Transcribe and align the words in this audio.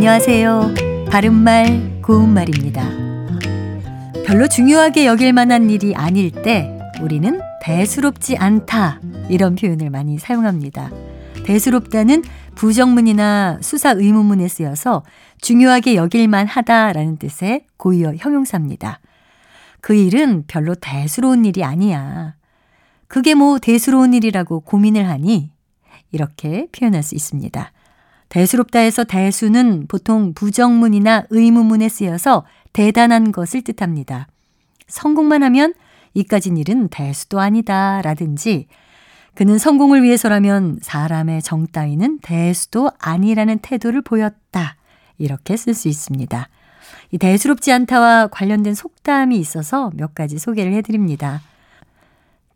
안녕하세요. 0.00 0.74
바른말, 1.10 2.00
고운말입니다. 2.00 2.88
별로 4.24 4.48
중요하게 4.48 5.04
여길 5.04 5.34
만한 5.34 5.68
일이 5.68 5.94
아닐 5.94 6.30
때 6.30 6.74
우리는 7.02 7.38
대수롭지 7.60 8.38
않다 8.38 8.98
이런 9.28 9.56
표현을 9.56 9.90
많이 9.90 10.18
사용합니다. 10.18 10.90
대수롭다는 11.44 12.24
부정문이나 12.54 13.58
수사 13.60 13.90
의문문에 13.90 14.48
쓰여서 14.48 15.02
중요하게 15.42 15.96
여길만 15.96 16.46
하다라는 16.46 17.18
뜻의 17.18 17.66
고유어 17.76 18.14
형용사입니다. 18.16 19.00
그 19.82 19.94
일은 19.94 20.44
별로 20.46 20.74
대수로운 20.74 21.44
일이 21.44 21.62
아니야. 21.62 22.36
그게 23.06 23.34
뭐 23.34 23.58
대수로운 23.58 24.14
일이라고 24.14 24.60
고민을 24.60 25.06
하니? 25.06 25.50
이렇게 26.10 26.68
표현할 26.72 27.02
수 27.02 27.14
있습니다. 27.14 27.72
대수롭다에서 28.30 29.04
대수는 29.04 29.86
보통 29.88 30.32
부정문이나 30.34 31.24
의문문에 31.30 31.88
쓰여서 31.88 32.46
대단한 32.72 33.32
것을 33.32 33.62
뜻합니다. 33.62 34.28
성공만 34.86 35.42
하면 35.42 35.74
이까진 36.14 36.56
일은 36.56 36.88
대수도 36.88 37.40
아니다 37.40 38.00
라든지 38.02 38.66
그는 39.34 39.58
성공을 39.58 40.02
위해서라면 40.02 40.78
사람의 40.80 41.42
정 41.42 41.66
따위는 41.66 42.20
대수도 42.20 42.90
아니라는 42.98 43.58
태도를 43.58 44.02
보였다. 44.02 44.76
이렇게 45.18 45.56
쓸 45.56 45.74
수 45.74 45.88
있습니다. 45.88 46.48
이 47.10 47.18
대수롭지 47.18 47.72
않다와 47.72 48.28
관련된 48.28 48.74
속담이 48.74 49.36
있어서 49.38 49.90
몇 49.94 50.14
가지 50.14 50.38
소개를 50.38 50.72
해드립니다. 50.74 51.42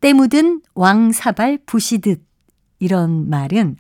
때 0.01 0.13
묻은 0.13 0.63
왕사발 0.75 1.59
부시듯 1.67 2.23
이런 2.85 3.31
말은 3.31 3.77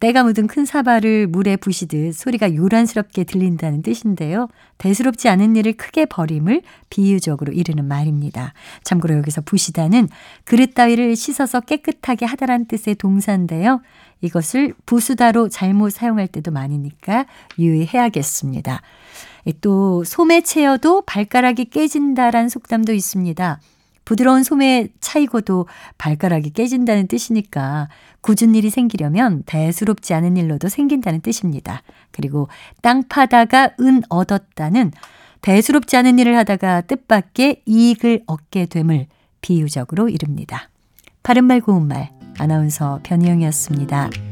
때가 0.00 0.22
묻은 0.22 0.46
큰 0.46 0.64
사발을 0.64 1.26
물에 1.26 1.56
부시듯 1.56 2.14
소리가 2.14 2.54
요란스럽게 2.54 3.24
들린다는 3.24 3.82
뜻인데요. 3.82 4.48
대수롭지 4.78 5.28
않은 5.28 5.56
일을 5.56 5.72
크게 5.72 6.06
버림을 6.06 6.62
비유적으로 6.88 7.52
이르는 7.52 7.84
말입니다. 7.84 8.54
참고로 8.84 9.16
여기서 9.18 9.40
부시다는 9.42 10.08
그릇 10.44 10.74
따위를 10.74 11.16
씻어서 11.16 11.60
깨끗하게 11.60 12.26
하다란 12.26 12.66
뜻의 12.66 12.94
동사인데요. 12.94 13.82
이것을 14.20 14.74
부수다로 14.86 15.48
잘못 15.48 15.90
사용할 15.90 16.28
때도 16.28 16.52
많으니까 16.52 17.26
유의해야겠습니다. 17.58 18.80
또 19.60 20.04
소매 20.04 20.40
채여도 20.40 21.02
발가락이 21.02 21.66
깨진다란 21.66 22.48
속담도 22.48 22.92
있습니다. 22.92 23.60
부드러운 24.08 24.42
소매 24.42 24.88
차이고도 25.00 25.66
발가락이 25.98 26.54
깨진다는 26.54 27.08
뜻이니까 27.08 27.90
굳은 28.22 28.54
일이 28.54 28.70
생기려면 28.70 29.42
대수롭지 29.44 30.14
않은 30.14 30.38
일로도 30.38 30.70
생긴다는 30.70 31.20
뜻입니다. 31.20 31.82
그리고 32.10 32.48
땅 32.80 33.02
파다가 33.06 33.72
은 33.80 34.00
얻었다는 34.08 34.92
대수롭지 35.42 35.98
않은 35.98 36.18
일을 36.20 36.38
하다가 36.38 36.80
뜻밖의 36.82 37.60
이익을 37.66 38.22
얻게 38.26 38.64
됨을 38.64 39.08
비유적으로 39.42 40.08
이릅니다. 40.08 40.70
바른말 41.22 41.60
고운말 41.60 42.08
아나운서 42.38 43.00
변희영이었습니다. 43.02 44.27